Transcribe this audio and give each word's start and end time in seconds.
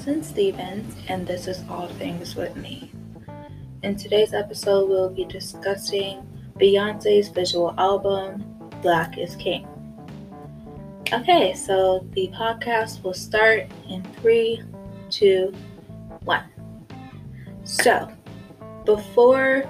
Madison 0.00 0.22
Stevens, 0.22 0.94
and 1.08 1.26
this 1.26 1.46
is 1.46 1.62
All 1.68 1.86
Things 1.86 2.34
with 2.34 2.56
Me. 2.56 2.90
In 3.82 3.96
today's 3.96 4.32
episode, 4.32 4.88
we'll 4.88 5.10
be 5.10 5.26
discussing 5.26 6.26
Beyonce's 6.58 7.28
visual 7.28 7.74
album, 7.76 8.42
Black 8.80 9.18
is 9.18 9.36
King. 9.36 9.68
Okay, 11.12 11.52
so 11.52 12.06
the 12.12 12.28
podcast 12.28 13.04
will 13.04 13.12
start 13.12 13.66
in 13.90 14.02
three, 14.22 14.62
two, 15.10 15.52
one. 16.24 16.44
So, 17.64 18.10
before 18.86 19.64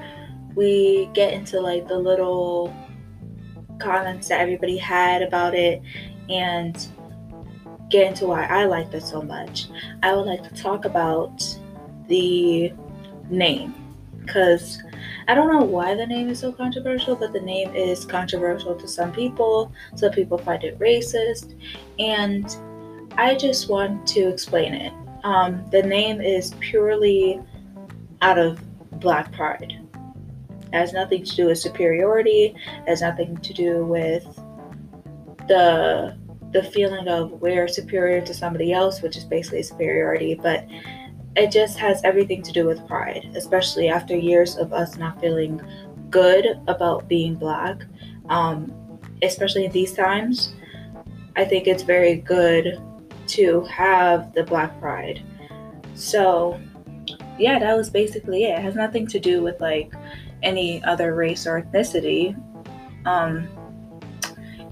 we 0.55 1.11
get 1.13 1.33
into 1.33 1.59
like 1.59 1.89
the 1.89 1.99
little 1.99 2.73
comments 3.81 4.29
that 4.29 4.41
everybody 4.41 4.77
had 4.77 5.23
about 5.23 5.57
it 5.57 5.83
and 6.29 6.87
get 7.91 8.07
into 8.07 8.27
why 8.27 8.47
I 8.47 8.65
like 8.65 8.91
this 8.91 9.09
so 9.09 9.21
much, 9.21 9.67
I 10.03 10.15
would 10.15 10.27
like 10.27 10.43
to 10.43 10.55
talk 10.63 10.85
about 10.85 11.45
the 12.09 12.73
name 13.29 13.75
because 14.21 14.83
I 15.29 15.35
don't 15.35 15.49
know 15.49 15.65
why 15.65 15.95
the 15.95 16.07
name 16.07 16.29
is 16.29 16.39
so 16.39 16.53
controversial, 16.53 17.17
but 17.17 17.33
the 17.33 17.41
name 17.41 17.75
is 17.75 18.05
controversial 18.05 18.75
to 18.77 18.89
some 18.89 19.13
people. 19.13 19.73
Some 19.97 20.13
people 20.13 20.39
find 20.39 20.63
it 20.63 20.79
racist, 20.79 21.55
and 21.99 22.57
I 23.19 23.35
just 23.35 23.69
want 23.69 24.07
to 24.09 24.29
explain 24.29 24.75
it. 24.75 24.93
Um, 25.25 25.65
the 25.71 25.83
name 25.83 26.21
is 26.21 26.55
purely 26.61 27.41
out 28.23 28.39
of 28.39 28.61
black 29.01 29.33
pride. 29.33 29.79
It 30.73 30.77
has 30.77 30.93
nothing 30.93 31.25
to 31.25 31.37
do 31.37 31.47
with 31.47 31.59
superiority, 31.59 32.55
it 32.57 32.89
has 32.89 33.03
nothing 33.03 33.37
to 33.39 33.53
do 33.53 33.85
with 33.85 34.25
the 35.49 36.17
the 36.53 36.63
feeling 36.63 37.09
of 37.09 37.33
we're 37.33 37.69
superior 37.69 38.21
to 38.21 38.35
somebody 38.35 38.73
else, 38.73 39.03
which 39.03 39.17
is 39.17 39.25
basically 39.25 39.63
superiority, 39.63 40.35
but 40.35 40.67
it 41.37 41.51
just 41.51 41.79
has 41.79 42.03
everything 42.03 42.43
to 42.43 42.53
do 42.53 42.67
with 42.67 42.87
pride, 42.89 43.31
especially 43.37 43.89
after 43.89 44.17
years 44.17 44.57
of 44.57 44.73
us 44.73 44.97
not 44.97 45.21
feeling 45.21 45.61
good 46.11 46.61
about 46.67 47.09
being 47.09 47.35
black. 47.37 47.83
Um, 48.29 48.73
especially 49.23 49.65
in 49.65 49.73
these 49.73 49.93
times, 49.93 50.55
I 51.37 51.45
think 51.45 51.67
it's 51.67 51.83
very 51.83 52.17
good 52.17 52.81
to 53.29 53.61
have 53.63 54.33
the 54.35 54.43
black 54.43 54.79
pride. 54.81 55.23
So, 55.95 56.61
yeah, 57.39 57.59
that 57.59 57.77
was 57.77 57.91
basically 57.91 58.45
it. 58.45 58.59
It 58.59 58.63
has 58.63 58.75
nothing 58.75 59.07
to 59.09 59.21
do 59.21 59.43
with 59.43 59.61
like 59.61 59.93
any 60.43 60.83
other 60.85 61.15
race 61.15 61.47
or 61.47 61.63
ethnicity. 61.63 62.35
Um, 63.07 63.49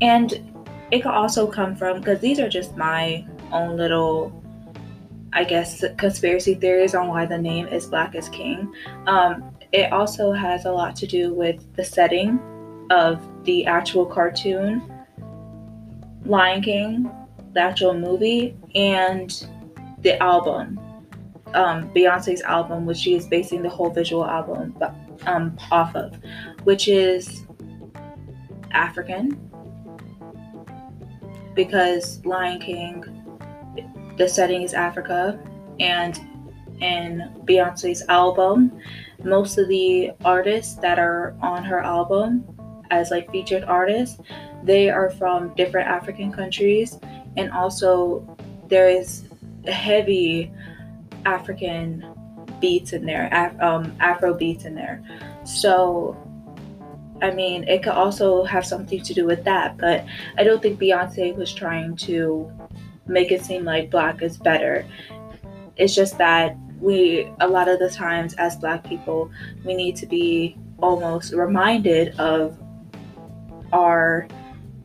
and 0.00 0.47
it 0.90 1.02
could 1.02 1.12
also 1.12 1.46
come 1.46 1.76
from 1.76 2.00
because 2.00 2.20
these 2.20 2.38
are 2.38 2.48
just 2.48 2.76
my 2.76 3.24
own 3.52 3.76
little 3.76 4.32
I 5.32 5.44
guess 5.44 5.84
conspiracy 5.98 6.54
theories 6.54 6.94
on 6.94 7.08
why 7.08 7.26
the 7.26 7.36
name 7.36 7.68
is 7.68 7.86
Black 7.86 8.14
is 8.14 8.30
King. 8.30 8.72
Um, 9.06 9.54
it 9.72 9.92
also 9.92 10.32
has 10.32 10.64
a 10.64 10.72
lot 10.72 10.96
to 10.96 11.06
do 11.06 11.34
with 11.34 11.76
the 11.76 11.84
setting 11.84 12.40
of 12.90 13.20
the 13.44 13.66
actual 13.66 14.06
cartoon 14.06 14.82
Lion 16.24 16.62
King, 16.62 17.10
the 17.52 17.60
actual 17.60 17.94
movie, 17.94 18.56
and 18.74 19.46
the 20.00 20.20
album, 20.22 20.80
um, 21.54 21.90
Beyonce's 21.90 22.42
album, 22.42 22.86
which 22.86 22.98
she 22.98 23.14
is 23.14 23.26
basing 23.26 23.62
the 23.62 23.68
whole 23.68 23.90
visual 23.90 24.24
album 24.24 24.74
um, 25.26 25.56
off 25.70 25.94
of, 25.94 26.18
which 26.64 26.88
is 26.88 27.46
African 28.72 29.47
because 31.58 32.24
Lion 32.24 32.60
King, 32.60 33.04
the 34.16 34.28
setting 34.28 34.62
is 34.62 34.74
Africa, 34.74 35.36
and 35.80 36.16
in 36.80 37.34
Beyonce's 37.46 38.04
album, 38.08 38.80
most 39.24 39.58
of 39.58 39.66
the 39.66 40.12
artists 40.24 40.76
that 40.76 41.00
are 41.00 41.34
on 41.42 41.64
her 41.64 41.80
album 41.80 42.44
as 42.92 43.10
like 43.10 43.28
featured 43.32 43.64
artists, 43.64 44.20
they 44.62 44.88
are 44.88 45.10
from 45.10 45.52
different 45.56 45.88
African 45.88 46.30
countries, 46.30 46.96
and 47.36 47.50
also 47.50 48.24
there 48.68 48.88
is 48.88 49.24
heavy 49.66 50.52
African 51.24 52.06
beats 52.60 52.92
in 52.92 53.04
there, 53.04 53.28
Af- 53.32 53.60
um, 53.60 53.96
Afro 53.98 54.32
beats 54.32 54.64
in 54.64 54.76
there. 54.76 55.02
So 55.42 56.16
I 57.20 57.30
mean, 57.30 57.64
it 57.64 57.82
could 57.82 57.92
also 57.92 58.44
have 58.44 58.64
something 58.64 59.02
to 59.02 59.14
do 59.14 59.26
with 59.26 59.44
that, 59.44 59.76
but 59.76 60.04
I 60.36 60.44
don't 60.44 60.62
think 60.62 60.80
Beyonce 60.80 61.34
was 61.36 61.52
trying 61.52 61.96
to 61.96 62.50
make 63.06 63.32
it 63.32 63.44
seem 63.44 63.64
like 63.64 63.90
black 63.90 64.22
is 64.22 64.36
better. 64.36 64.86
It's 65.76 65.94
just 65.94 66.18
that 66.18 66.56
we, 66.80 67.30
a 67.40 67.48
lot 67.48 67.68
of 67.68 67.78
the 67.78 67.90
times 67.90 68.34
as 68.34 68.56
black 68.56 68.84
people, 68.84 69.30
we 69.64 69.74
need 69.74 69.96
to 69.96 70.06
be 70.06 70.56
almost 70.80 71.32
reminded 71.32 72.18
of 72.20 72.56
our 73.72 74.28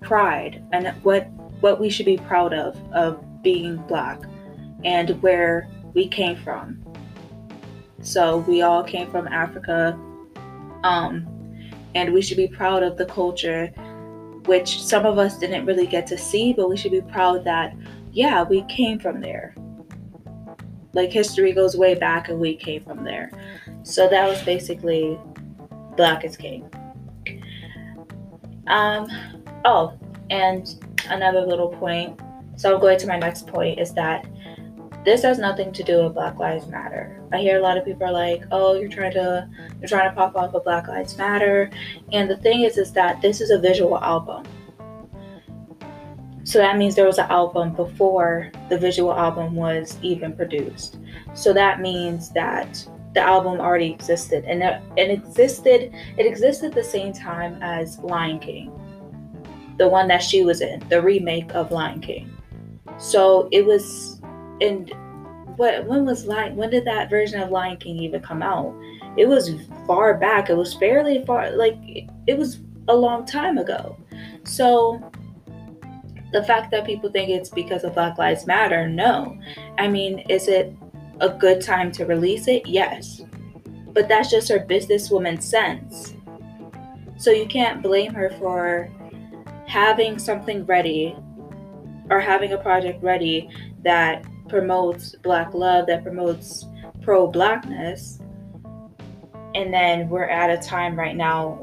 pride 0.01 0.63
and 0.73 0.87
what 1.03 1.29
what 1.61 1.79
we 1.79 1.89
should 1.89 2.05
be 2.05 2.17
proud 2.17 2.53
of 2.53 2.77
of 2.93 3.23
being 3.41 3.77
black 3.87 4.19
and 4.83 5.21
where 5.21 5.69
we 5.93 6.07
came 6.07 6.35
from. 6.35 6.83
So 8.01 8.39
we 8.39 8.61
all 8.61 8.83
came 8.83 9.09
from 9.09 9.27
Africa. 9.27 9.97
Um, 10.83 11.25
and 11.95 12.13
we 12.13 12.21
should 12.21 12.37
be 12.37 12.47
proud 12.47 12.83
of 12.83 12.97
the 12.97 13.05
culture 13.05 13.67
which 14.45 14.83
some 14.83 15.05
of 15.05 15.17
us 15.17 15.37
didn't 15.37 15.65
really 15.65 15.87
get 15.87 16.05
to 16.07 16.17
see 16.17 16.53
but 16.53 16.69
we 16.69 16.75
should 16.75 16.91
be 16.91 17.01
proud 17.01 17.43
that 17.43 17.73
yeah 18.11 18.43
we 18.43 18.63
came 18.63 18.99
from 18.99 19.21
there. 19.21 19.55
Like 20.93 21.11
history 21.11 21.53
goes 21.53 21.75
way 21.75 21.95
back 21.95 22.29
and 22.29 22.39
we 22.39 22.55
came 22.55 22.83
from 22.83 23.03
there. 23.03 23.31
So 23.81 24.07
that 24.07 24.29
was 24.29 24.41
basically 24.43 25.19
black 25.97 26.23
is 26.23 26.37
king. 26.37 26.69
Um 28.67 29.07
oh 29.65 29.97
and 30.29 30.67
another 31.09 31.41
little 31.41 31.69
point. 31.69 32.19
So 32.55 32.73
i'm 32.73 32.81
going 32.81 32.99
to 32.99 33.07
my 33.07 33.17
next 33.17 33.47
point 33.47 33.79
is 33.79 33.93
that 33.93 34.27
this 35.03 35.21
has 35.23 35.37
nothing 35.37 35.71
to 35.73 35.83
do 35.83 36.03
with 36.03 36.13
Black 36.13 36.37
Lives 36.37 36.67
Matter. 36.67 37.19
I 37.31 37.39
hear 37.39 37.57
a 37.57 37.61
lot 37.61 37.77
of 37.77 37.85
people 37.85 38.07
are 38.07 38.11
like, 38.11 38.43
"Oh, 38.51 38.75
you're 38.75 38.89
trying 38.89 39.13
to 39.13 39.49
you're 39.79 39.89
trying 39.89 40.09
to 40.09 40.15
pop 40.15 40.35
off 40.35 40.53
of 40.53 40.63
Black 40.63 40.87
Lives 40.87 41.17
Matter," 41.17 41.69
and 42.11 42.29
the 42.29 42.37
thing 42.37 42.61
is, 42.61 42.77
is 42.77 42.93
that 42.93 43.21
this 43.21 43.41
is 43.41 43.49
a 43.49 43.59
visual 43.59 43.97
album. 43.97 44.43
So 46.45 46.59
that 46.59 46.77
means 46.77 46.95
there 46.95 47.05
was 47.05 47.19
an 47.19 47.29
album 47.29 47.73
before 47.73 48.51
the 48.69 48.77
visual 48.77 49.13
album 49.13 49.55
was 49.55 49.97
even 50.01 50.33
produced. 50.33 50.97
So 51.33 51.53
that 51.53 51.79
means 51.79 52.29
that 52.31 52.85
the 53.13 53.21
album 53.21 53.59
already 53.59 53.91
existed, 53.91 54.43
and 54.45 54.61
it, 54.63 54.81
it 54.97 55.11
existed. 55.11 55.93
It 56.17 56.25
existed 56.25 56.67
at 56.67 56.75
the 56.75 56.83
same 56.83 57.13
time 57.13 57.57
as 57.61 57.99
Lion 57.99 58.39
King, 58.39 58.71
the 59.77 59.87
one 59.87 60.07
that 60.07 60.21
she 60.21 60.43
was 60.43 60.61
in, 60.61 60.83
the 60.89 61.01
remake 61.01 61.53
of 61.53 61.71
Lion 61.71 62.01
King. 62.01 62.29
So 62.97 63.47
it 63.51 63.65
was 63.65 64.21
and 64.61 64.93
what 65.57 65.85
when 65.85 66.05
was 66.05 66.25
Lion 66.25 66.55
when 66.55 66.69
did 66.69 66.85
that 66.85 67.09
version 67.09 67.41
of 67.41 67.51
Lion 67.51 67.77
King 67.77 67.97
even 67.97 68.21
come 68.21 68.41
out? 68.41 68.75
It 69.17 69.27
was 69.27 69.51
far 69.85 70.17
back. 70.17 70.49
It 70.49 70.57
was 70.57 70.73
fairly 70.73 71.23
far 71.25 71.51
like 71.51 71.77
it 72.27 72.37
was 72.37 72.59
a 72.87 72.95
long 72.95 73.25
time 73.25 73.57
ago. 73.57 73.97
So 74.43 75.11
the 76.31 76.43
fact 76.43 76.71
that 76.71 76.85
people 76.85 77.09
think 77.11 77.29
it's 77.29 77.49
because 77.49 77.83
of 77.83 77.93
Black 77.93 78.17
Lives 78.17 78.47
Matter, 78.47 78.87
no. 78.87 79.37
I 79.77 79.87
mean, 79.87 80.19
is 80.29 80.47
it 80.47 80.73
a 81.19 81.29
good 81.29 81.61
time 81.61 81.91
to 81.93 82.05
release 82.05 82.47
it? 82.47 82.65
Yes. 82.65 83.21
But 83.93 84.07
that's 84.07 84.31
just 84.31 84.49
her 84.49 84.59
businesswoman 84.59 85.41
sense. 85.41 86.15
So 87.17 87.29
you 87.29 87.45
can't 87.45 87.83
blame 87.83 88.13
her 88.15 88.31
for 88.39 88.89
having 89.67 90.17
something 90.17 90.65
ready 90.65 91.15
or 92.09 92.19
having 92.19 92.53
a 92.53 92.57
project 92.57 93.01
ready 93.03 93.49
that 93.83 94.25
promotes 94.53 95.15
black 95.15 95.51
love, 95.55 95.87
that 95.87 96.03
promotes 96.03 96.67
pro 97.01 97.25
blackness. 97.25 98.19
And 99.55 99.73
then 99.73 100.07
we're 100.09 100.29
at 100.29 100.51
a 100.51 100.61
time 100.61 100.95
right 100.95 101.15
now 101.15 101.53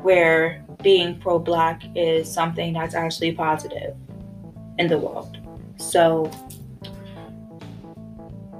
where 0.00 0.64
being 0.82 1.20
pro 1.20 1.38
black 1.38 1.82
is 1.94 2.32
something 2.32 2.72
that's 2.72 2.94
actually 2.94 3.32
positive 3.32 3.94
in 4.78 4.86
the 4.88 4.98
world. 4.98 5.36
So, 5.76 6.30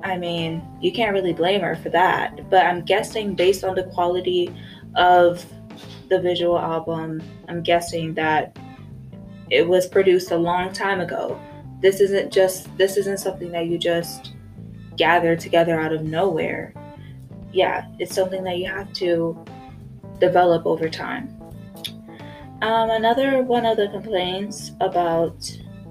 I 0.02 0.18
mean, 0.18 0.62
you 0.82 0.92
can't 0.92 1.14
really 1.14 1.32
blame 1.32 1.62
her 1.62 1.76
for 1.76 1.88
that. 1.88 2.50
But 2.50 2.66
I'm 2.66 2.82
guessing, 2.82 3.34
based 3.34 3.64
on 3.64 3.76
the 3.76 3.84
quality 3.84 4.54
of 4.94 5.42
the 6.10 6.20
visual 6.20 6.58
album, 6.58 7.22
I'm 7.48 7.62
guessing 7.62 8.12
that 8.12 8.58
it 9.48 9.66
was 9.66 9.86
produced 9.86 10.32
a 10.32 10.36
long 10.36 10.70
time 10.74 11.00
ago 11.00 11.40
this 11.84 12.00
isn't 12.00 12.32
just 12.32 12.74
this 12.78 12.96
isn't 12.96 13.18
something 13.18 13.52
that 13.52 13.66
you 13.66 13.76
just 13.76 14.32
gather 14.96 15.36
together 15.36 15.78
out 15.78 15.92
of 15.92 16.02
nowhere. 16.02 16.72
Yeah, 17.52 17.86
it's 17.98 18.14
something 18.14 18.42
that 18.44 18.56
you 18.56 18.66
have 18.70 18.90
to 18.94 19.44
develop 20.18 20.64
over 20.64 20.88
time. 20.88 21.28
Um, 22.62 22.88
another 22.88 23.42
one 23.42 23.66
of 23.66 23.76
the 23.76 23.88
complaints 23.88 24.72
about 24.80 25.36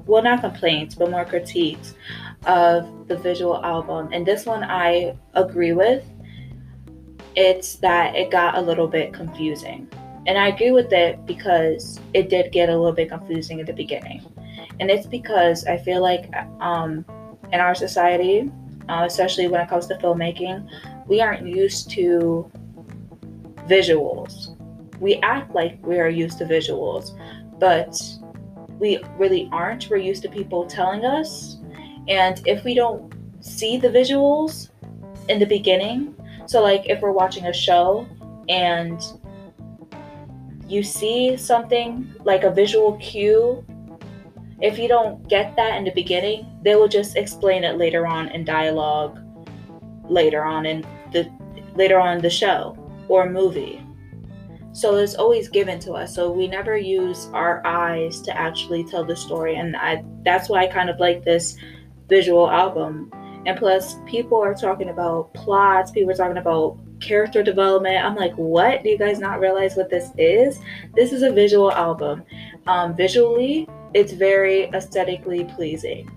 well 0.07 0.23
not 0.23 0.41
complaints 0.41 0.95
but 0.95 1.11
more 1.11 1.25
critiques 1.25 1.93
of 2.47 3.07
the 3.07 3.15
visual 3.15 3.63
album, 3.63 4.09
and 4.11 4.25
this 4.25 4.47
one 4.47 4.63
I 4.63 5.15
agree 5.35 5.73
with. 5.73 6.03
It's 7.35 7.75
that 7.75 8.15
it 8.15 8.31
got 8.31 8.57
a 8.57 8.61
little 8.61 8.87
bit 8.87 9.13
confusing. 9.13 9.87
And 10.25 10.39
I 10.39 10.47
agree 10.47 10.71
with 10.71 10.91
it 10.91 11.23
because 11.27 11.99
it 12.15 12.29
did 12.29 12.51
get 12.51 12.69
a 12.69 12.75
little 12.75 12.93
bit 12.93 13.09
confusing 13.09 13.59
at 13.59 13.67
the 13.67 13.73
beginning. 13.73 14.32
And 14.79 14.89
it's 14.89 15.07
because 15.07 15.65
I 15.65 15.77
feel 15.77 16.01
like 16.01 16.31
um, 16.59 17.05
in 17.51 17.59
our 17.59 17.75
society, 17.75 18.51
uh, 18.89 19.03
especially 19.05 19.47
when 19.47 19.61
it 19.61 19.69
comes 19.69 19.87
to 19.87 19.95
filmmaking, 19.95 20.67
we 21.07 21.21
aren't 21.21 21.47
used 21.47 21.89
to 21.91 22.49
visuals. 23.67 24.57
We 24.99 25.15
act 25.17 25.53
like 25.53 25.79
we 25.85 25.99
are 25.99 26.09
used 26.09 26.37
to 26.39 26.45
visuals, 26.45 27.17
but 27.59 27.99
we 28.79 29.03
really 29.17 29.49
aren't. 29.51 29.89
We're 29.89 29.97
used 29.97 30.23
to 30.23 30.29
people 30.29 30.65
telling 30.65 31.05
us. 31.05 31.57
And 32.07 32.41
if 32.45 32.63
we 32.63 32.73
don't 32.73 33.13
see 33.39 33.77
the 33.77 33.89
visuals 33.89 34.69
in 35.29 35.39
the 35.39 35.45
beginning, 35.45 36.15
so 36.45 36.61
like 36.61 36.89
if 36.89 37.01
we're 37.01 37.11
watching 37.11 37.45
a 37.47 37.53
show 37.53 38.07
and 38.49 39.01
you 40.67 40.83
see 40.83 41.37
something 41.37 42.13
like 42.23 42.43
a 42.43 42.51
visual 42.51 42.97
cue, 42.97 43.63
if 44.61 44.77
you 44.77 44.87
don't 44.87 45.27
get 45.27 45.55
that 45.55 45.77
in 45.77 45.83
the 45.83 45.91
beginning, 45.91 46.45
they 46.63 46.75
will 46.75 46.87
just 46.87 47.15
explain 47.15 47.63
it 47.63 47.77
later 47.77 48.07
on 48.07 48.29
in 48.29 48.45
dialogue 48.45 49.19
later 50.09 50.43
on 50.43 50.65
in 50.65 50.85
the 51.11 51.29
later 51.75 51.99
on 51.99 52.19
the 52.21 52.29
show 52.29 52.77
or 53.07 53.29
movie. 53.29 53.81
So 54.73 54.95
it's 54.95 55.15
always 55.15 55.49
given 55.49 55.79
to 55.81 55.93
us. 55.93 56.15
So 56.15 56.31
we 56.31 56.47
never 56.47 56.75
use 56.75 57.29
our 57.33 57.65
eyes 57.65 58.21
to 58.21 58.35
actually 58.35 58.83
tell 58.83 59.05
the 59.05 59.15
story. 59.15 59.55
And 59.55 59.75
I 59.75 60.03
that's 60.23 60.49
why 60.49 60.63
I 60.63 60.67
kind 60.67 60.89
of 60.89 60.99
like 60.99 61.23
this 61.23 61.57
visual 62.09 62.49
album. 62.49 63.11
And 63.45 63.57
plus 63.57 63.97
people 64.05 64.41
are 64.41 64.53
talking 64.53 64.89
about 64.89 65.33
plots, 65.33 65.91
people 65.91 66.11
are 66.11 66.15
talking 66.15 66.37
about 66.37 66.77
character 67.01 67.43
development. 67.43 68.03
I'm 68.03 68.15
like, 68.15 68.33
what? 68.33 68.83
Do 68.83 68.89
you 68.89 68.97
guys 68.97 69.19
not 69.19 69.39
realize 69.39 69.75
what 69.75 69.89
this 69.89 70.11
is? 70.17 70.59
This 70.95 71.11
is 71.11 71.21
a 71.21 71.31
visual 71.31 71.71
album. 71.71 72.23
Um, 72.65 72.95
visually, 72.95 73.67
it's 73.93 74.13
very 74.13 74.65
aesthetically 74.73 75.45
pleasing. 75.45 76.09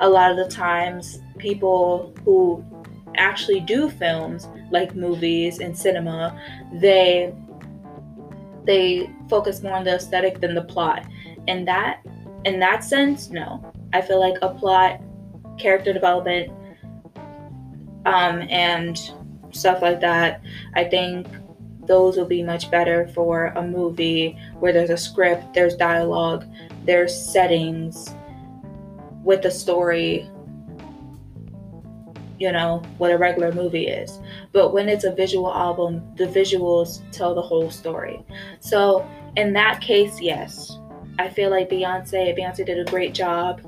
A 0.00 0.08
lot 0.08 0.30
of 0.30 0.36
the 0.36 0.48
times, 0.48 1.20
people 1.38 2.14
who 2.24 2.64
actually 3.16 3.60
do 3.60 3.90
films 3.90 4.48
like 4.70 4.94
movies 4.94 5.58
and 5.60 5.76
cinema, 5.76 6.38
they 6.74 7.34
they 8.64 9.10
focus 9.28 9.62
more 9.62 9.74
on 9.74 9.84
the 9.84 9.94
aesthetic 9.94 10.40
than 10.40 10.54
the 10.54 10.62
plot. 10.62 11.04
And 11.48 11.66
that 11.68 12.00
in 12.44 12.58
that 12.60 12.84
sense, 12.84 13.30
no. 13.30 13.72
I 13.92 14.00
feel 14.00 14.18
like 14.18 14.36
a 14.42 14.54
plot, 14.54 15.00
character 15.58 15.92
development, 15.92 16.50
um, 18.06 18.42
and 18.50 18.98
stuff 19.52 19.82
like 19.82 20.00
that. 20.00 20.42
I 20.74 20.84
think 20.84 21.26
those 21.86 22.16
will 22.16 22.26
be 22.26 22.42
much 22.42 22.70
better 22.70 23.08
for 23.08 23.46
a 23.56 23.62
movie 23.62 24.38
where 24.60 24.72
there's 24.72 24.90
a 24.90 24.96
script, 24.96 25.54
there's 25.54 25.74
dialogue, 25.74 26.44
there's 26.84 27.14
settings 27.14 28.14
with 29.24 29.42
the 29.42 29.50
story, 29.50 30.28
you 32.38 32.52
know, 32.52 32.82
what 32.98 33.10
a 33.10 33.18
regular 33.18 33.52
movie 33.52 33.86
is. 33.86 34.20
But 34.52 34.72
when 34.72 34.88
it's 34.88 35.04
a 35.04 35.12
visual 35.12 35.52
album, 35.52 36.02
the 36.16 36.26
visuals 36.26 37.02
tell 37.10 37.34
the 37.34 37.42
whole 37.42 37.70
story. 37.70 38.24
So 38.60 39.08
in 39.36 39.52
that 39.54 39.80
case, 39.80 40.20
yes, 40.20 40.78
I 41.18 41.28
feel 41.28 41.50
like 41.50 41.68
Beyonce, 41.68 42.36
Beyonce 42.38 42.64
did 42.64 42.78
a 42.78 42.90
great 42.90 43.14
job 43.14 43.60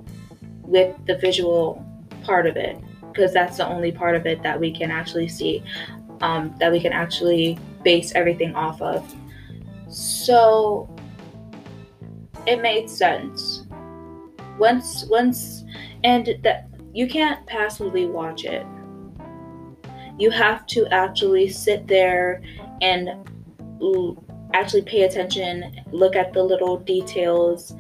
with 0.62 0.94
the 1.06 1.16
visual 1.18 1.84
part 2.22 2.46
of 2.46 2.56
it 2.56 2.78
because 3.12 3.32
that's 3.32 3.58
the 3.58 3.66
only 3.66 3.92
part 3.92 4.16
of 4.16 4.26
it 4.26 4.42
that 4.42 4.58
we 4.58 4.72
can 4.72 4.90
actually 4.90 5.28
see, 5.28 5.62
um, 6.20 6.54
that 6.58 6.72
we 6.72 6.80
can 6.80 6.92
actually 6.92 7.58
base 7.84 8.12
everything 8.14 8.54
off 8.54 8.80
of. 8.82 9.14
So 9.88 10.88
it 12.46 12.60
made 12.60 12.90
sense. 12.90 13.66
Once, 14.58 15.04
once, 15.04 15.64
and 16.02 16.36
that 16.42 16.68
you 16.92 17.08
can't 17.08 17.44
passively 17.46 18.06
watch 18.06 18.44
it. 18.44 18.66
You 20.18 20.30
have 20.30 20.66
to 20.66 20.86
actually 20.88 21.48
sit 21.48 21.86
there 21.88 22.42
and 22.80 23.10
actually 24.52 24.82
pay 24.82 25.02
attention, 25.02 25.74
look 25.90 26.14
at 26.14 26.32
the 26.32 26.42
little 26.42 26.78
details. 26.78 27.74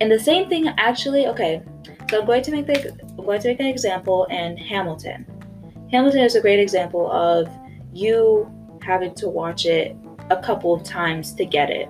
And 0.00 0.10
the 0.10 0.18
same 0.18 0.48
thing 0.48 0.68
actually, 0.78 1.26
okay, 1.28 1.62
so 2.10 2.20
I'm 2.20 2.26
going 2.26 2.42
to 2.42 2.50
make 2.50 2.66
the 2.66 2.96
I'm 3.18 3.24
going 3.24 3.40
to 3.40 3.48
make 3.48 3.60
an 3.60 3.66
example 3.66 4.24
in 4.26 4.56
Hamilton. 4.56 5.26
Hamilton 5.90 6.20
is 6.20 6.34
a 6.34 6.40
great 6.40 6.58
example 6.58 7.10
of 7.10 7.48
you 7.92 8.50
having 8.82 9.14
to 9.16 9.28
watch 9.28 9.66
it 9.66 9.96
a 10.30 10.36
couple 10.42 10.74
of 10.74 10.82
times 10.82 11.34
to 11.34 11.44
get 11.44 11.70
it. 11.70 11.88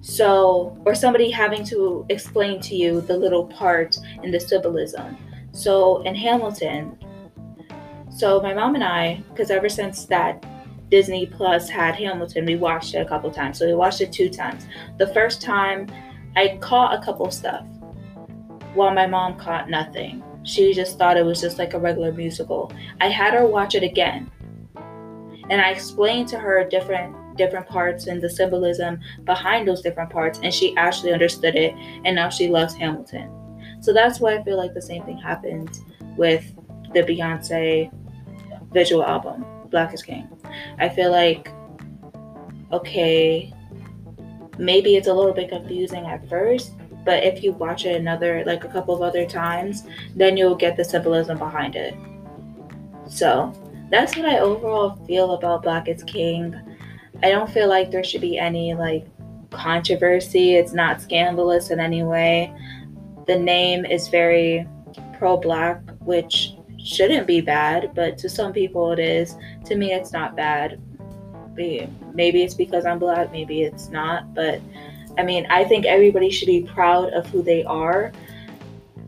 So, 0.00 0.76
or 0.86 0.94
somebody 0.94 1.30
having 1.30 1.64
to 1.66 2.06
explain 2.08 2.60
to 2.62 2.74
you 2.74 3.00
the 3.02 3.16
little 3.16 3.46
part 3.46 3.98
in 4.22 4.30
the 4.30 4.40
symbolism. 4.40 5.16
So, 5.52 6.02
in 6.02 6.14
Hamilton, 6.14 6.98
so 8.10 8.40
my 8.40 8.52
mom 8.52 8.74
and 8.74 8.84
I, 8.84 9.22
because 9.30 9.50
ever 9.50 9.68
since 9.68 10.04
that 10.06 10.44
Disney 10.90 11.26
Plus 11.26 11.68
had 11.68 11.94
Hamilton, 11.94 12.44
we 12.44 12.56
watched 12.56 12.94
it 12.94 12.98
a 12.98 13.04
couple 13.04 13.30
times. 13.30 13.58
So 13.58 13.66
we 13.66 13.74
watched 13.74 14.00
it 14.00 14.12
two 14.12 14.28
times. 14.28 14.66
The 14.98 15.06
first 15.08 15.40
time, 15.40 15.86
I 16.36 16.58
caught 16.60 17.00
a 17.00 17.04
couple 17.04 17.30
stuff 17.30 17.64
while 18.74 18.92
my 18.92 19.06
mom 19.06 19.38
caught 19.38 19.70
nothing. 19.70 20.22
She 20.42 20.74
just 20.74 20.98
thought 20.98 21.16
it 21.16 21.24
was 21.24 21.40
just 21.40 21.58
like 21.58 21.74
a 21.74 21.78
regular 21.78 22.12
musical. 22.12 22.72
I 23.00 23.08
had 23.08 23.34
her 23.34 23.46
watch 23.46 23.74
it 23.74 23.82
again. 23.82 24.30
And 25.50 25.60
I 25.60 25.70
explained 25.70 26.28
to 26.28 26.38
her 26.38 26.64
different 26.64 27.16
different 27.36 27.66
parts 27.66 28.06
and 28.06 28.20
the 28.20 28.28
symbolism 28.28 29.00
behind 29.24 29.66
those 29.66 29.80
different 29.80 30.10
parts 30.10 30.40
and 30.42 30.52
she 30.52 30.76
actually 30.76 31.12
understood 31.12 31.54
it 31.54 31.74
and 32.04 32.14
now 32.14 32.28
she 32.28 32.48
loves 32.48 32.74
Hamilton. 32.74 33.30
So 33.80 33.92
that's 33.92 34.20
why 34.20 34.36
I 34.36 34.42
feel 34.42 34.56
like 34.56 34.74
the 34.74 34.82
same 34.82 35.04
thing 35.04 35.16
happened 35.16 35.80
with 36.16 36.44
the 36.92 37.00
Beyonce 37.02 37.90
visual 38.72 39.04
album, 39.04 39.44
Black 39.70 39.94
is 39.94 40.02
King. 40.02 40.28
I 40.78 40.88
feel 40.88 41.10
like 41.10 41.50
okay, 42.72 43.52
maybe 44.58 44.96
it's 44.96 45.08
a 45.08 45.14
little 45.14 45.32
bit 45.32 45.48
confusing 45.48 46.06
at 46.06 46.28
first, 46.28 46.74
but 47.04 47.24
if 47.24 47.42
you 47.42 47.52
watch 47.52 47.86
it 47.86 47.96
another 47.96 48.44
like 48.44 48.64
a 48.64 48.68
couple 48.68 48.94
of 48.94 49.02
other 49.02 49.26
times 49.26 49.84
then 50.14 50.36
you'll 50.36 50.54
get 50.54 50.76
the 50.76 50.84
symbolism 50.84 51.38
behind 51.38 51.76
it 51.76 51.94
so 53.08 53.52
that's 53.90 54.16
what 54.16 54.26
i 54.26 54.38
overall 54.38 54.96
feel 55.06 55.32
about 55.32 55.62
black 55.62 55.88
is 55.88 56.02
king. 56.04 56.54
I 57.22 57.30
don't 57.30 57.50
feel 57.50 57.68
like 57.68 57.90
there 57.90 58.04
should 58.04 58.22
be 58.22 58.38
any 58.38 58.72
like 58.74 59.06
controversy. 59.50 60.54
It's 60.54 60.72
not 60.72 61.02
scandalous 61.02 61.70
in 61.70 61.80
any 61.80 62.02
way. 62.02 62.54
The 63.26 63.38
name 63.38 63.84
is 63.84 64.08
very 64.08 64.66
pro-black 65.18 65.82
which 66.00 66.54
shouldn't 66.82 67.26
be 67.26 67.42
bad 67.42 67.92
but 67.94 68.16
to 68.18 68.28
some 68.28 68.52
people 68.52 68.92
it 68.92 68.98
is. 68.98 69.36
To 69.66 69.76
me 69.76 69.92
it's 69.92 70.12
not 70.12 70.36
bad. 70.36 70.80
Maybe 71.56 72.42
it's 72.42 72.54
because 72.54 72.86
i'm 72.86 72.98
black 72.98 73.30
maybe 73.32 73.62
it's 73.64 73.90
not 73.90 74.32
but 74.34 74.62
I 75.18 75.22
mean, 75.22 75.46
I 75.50 75.64
think 75.64 75.86
everybody 75.86 76.30
should 76.30 76.46
be 76.46 76.62
proud 76.62 77.12
of 77.12 77.26
who 77.26 77.42
they 77.42 77.64
are, 77.64 78.12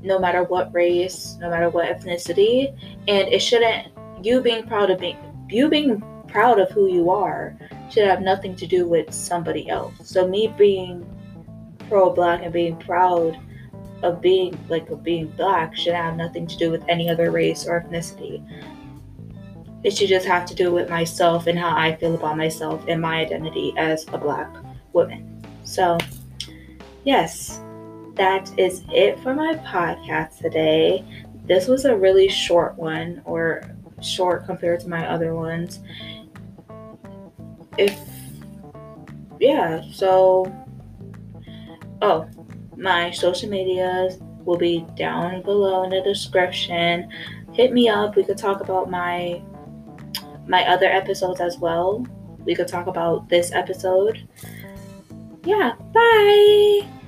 no 0.03 0.19
matter 0.19 0.43
what 0.43 0.73
race, 0.75 1.37
no 1.41 1.49
matter 1.49 1.71
what 1.71 1.89
ethnicity, 1.89 2.69
and 3.09 3.29
it 3.29 3.41
shouldn't 3.41 3.92
you 4.23 4.41
being 4.41 4.67
proud 4.67 4.91
of 4.91 5.01
being 5.01 5.19
you 5.49 5.69
being 5.69 6.03
proud 6.29 6.59
of 6.59 6.71
who 6.71 6.89
you 6.89 7.11
are 7.11 7.57
should 7.91 8.07
have 8.07 8.23
nothing 8.23 8.57
to 8.57 8.67
do 8.67 8.89
with 8.89 9.13
somebody 9.13 9.69
else. 9.69 9.95
So 10.03 10.27
me 10.27 10.49
being 10.57 11.07
pro 11.89 12.11
black 12.11 12.43
and 12.43 12.53
being 12.53 12.77
proud 12.77 13.39
of 14.03 14.21
being 14.21 14.59
like 14.69 14.89
of 14.89 15.03
being 15.03 15.29
black 15.29 15.77
should 15.77 15.95
have 15.95 16.17
nothing 16.17 16.47
to 16.47 16.57
do 16.57 16.71
with 16.71 16.83
any 16.89 17.09
other 17.11 17.31
race 17.31 17.67
or 17.67 17.81
ethnicity. 17.81 18.43
It 19.85 19.97
should 19.97 20.09
just 20.09 20.27
have 20.27 20.47
to 20.47 20.55
do 20.55 20.73
with 20.73 20.89
myself 20.89 21.47
and 21.47 21.59
how 21.59 21.77
I 21.77 21.97
feel 21.97 22.15
about 22.15 22.37
myself 22.37 22.85
and 22.89 23.01
my 23.01 23.21
identity 23.21 23.75
as 23.77 24.07
a 24.13 24.19
black 24.19 24.49
woman. 24.93 25.45
So, 25.65 25.99
yes, 27.05 27.61
that 28.15 28.51
is 28.59 28.85
it 28.93 29.19
for 29.21 29.35
my 29.35 29.55
podcast 29.57 30.39
today. 30.39 31.05
This 31.45 31.67
was 31.67 31.85
a 31.85 31.97
really 31.97 32.29
short 32.29 32.77
one, 32.77 33.23
or 33.25 33.65
short 34.03 34.47
compared 34.47 34.81
to 34.81 34.89
my 34.89 35.09
other 35.09 35.35
ones. 35.35 35.81
If, 37.79 37.99
yeah, 39.41 39.83
so, 39.93 40.55
oh, 42.03 42.29
my 42.77 43.11
social 43.11 43.49
medias 43.49 44.19
will 44.45 44.59
be 44.59 44.85
down 44.97 45.43
below 45.43 45.85
in 45.85 45.91
the 45.91 46.03
description. 46.03 47.09
Hit 47.53 47.73
me 47.73 47.89
up. 47.89 48.17
We 48.17 48.25
could 48.25 48.39
talk 48.39 48.61
about 48.61 48.91
my 48.91 49.43
my 50.49 50.67
other 50.67 50.87
episodes 50.87 51.41
as 51.41 51.59
well. 51.59 52.05
We 52.45 52.55
could 52.57 52.67
talk 52.67 52.89
about 52.89 53.29
this 53.29 53.53
episode 53.53 54.27
yeah, 55.45 55.75
bye. 55.93 57.02